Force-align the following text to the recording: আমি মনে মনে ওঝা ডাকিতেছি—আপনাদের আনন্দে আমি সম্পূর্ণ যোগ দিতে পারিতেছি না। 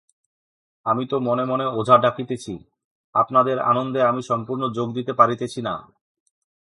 আমি 0.85 1.03
মনে 1.21 1.43
মনে 1.45 1.65
ওঝা 1.79 1.95
ডাকিতেছি—আপনাদের 1.97 3.57
আনন্দে 3.71 4.01
আমি 4.03 4.21
সম্পূর্ণ 4.21 4.63
যোগ 4.77 4.87
দিতে 4.93 5.13
পারিতেছি 5.13 5.59
না। 5.61 5.75